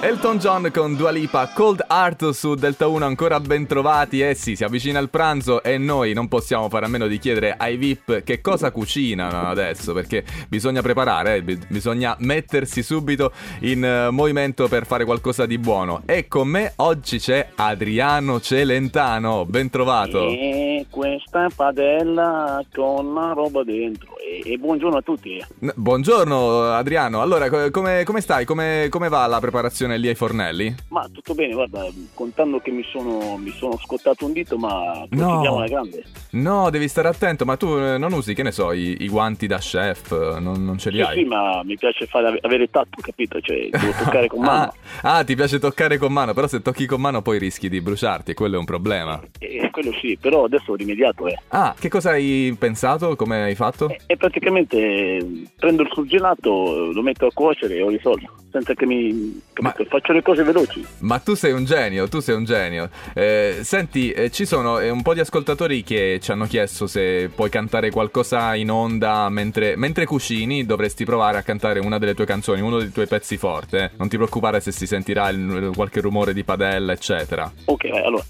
[0.00, 4.20] Elton John con Dua Lipa, Cold Heart su Delta 1 ancora ben trovati.
[4.20, 7.56] Eh sì, si avvicina il pranzo e noi non possiamo fare a meno di chiedere
[7.58, 13.32] ai VIP che cosa cucinano adesso, perché bisogna preparare, eh, bisogna mettersi subito
[13.62, 16.02] in uh, movimento per fare qualcosa di buono.
[16.06, 20.28] E con me oggi c'è Adriano Celentano, ben trovato.
[20.28, 24.17] E questa padella con la roba dentro.
[24.28, 25.42] E, buongiorno a tutti.
[25.74, 28.44] buongiorno Adriano, allora come, come stai?
[28.44, 29.96] Come, come va la preparazione?
[29.98, 30.74] lì ai fornelli?
[30.88, 35.56] Ma tutto bene, guarda, contando che mi sono, mi sono scottato un dito, ma procediamo
[35.56, 36.04] alla grande.
[36.32, 39.46] No, devi stare attento, ma tu eh, non usi, che ne so, i, i guanti
[39.46, 41.16] da chef, non, non ce li sì, hai?
[41.16, 43.40] Sì, ma mi piace fare, avere tatto, capito?
[43.40, 44.72] Cioè, devo toccare con mano.
[45.02, 47.80] ah, ah, ti piace toccare con mano, però se tocchi con mano poi rischi di
[47.80, 49.20] bruciarti quello è un problema.
[49.38, 51.38] Eh, quello sì, però adesso ho rimediato, eh.
[51.48, 53.16] Ah, che cosa hai pensato?
[53.16, 53.88] Come hai fatto?
[53.88, 58.84] E, e praticamente prendo il surgelato, lo metto a cuocere e ho risolto, senza che
[58.84, 59.40] mi...
[59.60, 60.84] Ma, faccio le cose veloci.
[60.98, 62.90] Ma tu sei un genio, tu sei un genio.
[63.14, 67.30] Eh, senti, eh, ci sono eh, un po' di ascoltatori che ci hanno chiesto se
[67.34, 72.26] puoi cantare qualcosa in onda mentre, mentre cucini, dovresti provare a cantare una delle tue
[72.26, 73.76] canzoni, uno dei tuoi pezzi forti.
[73.76, 73.90] Eh.
[73.96, 77.50] Non ti preoccupare se si sentirà il, qualche rumore di padella, eccetera.
[77.64, 78.24] Ok, allora.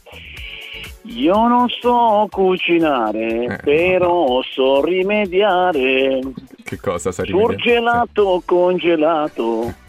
[1.03, 3.57] Io non so cucinare, eh.
[3.63, 6.21] però so rimediare.
[6.63, 7.53] Che cosa sai rimediare?
[7.55, 9.87] Surgelato, congelato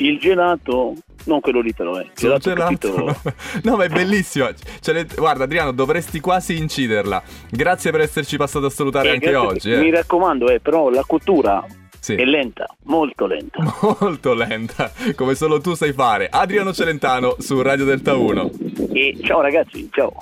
[0.00, 0.94] il gelato,
[1.24, 2.10] non quello lì però, eh.
[2.14, 3.16] Gelato, gelato.
[3.64, 4.48] no, ma è bellissimo.
[4.80, 7.22] Cioè, guarda, Adriano, dovresti quasi inciderla.
[7.50, 9.72] Grazie per esserci passato a salutare eh, anche oggi.
[9.72, 9.78] Eh.
[9.78, 11.64] Mi raccomando, eh, però la cottura
[12.00, 12.14] sì.
[12.14, 13.62] È lenta, molto lenta.
[14.00, 16.28] Molto lenta, come solo tu sai fare.
[16.30, 18.50] Adriano Celentano su Radio Delta 1.
[18.94, 20.14] E ciao ragazzi, ciao.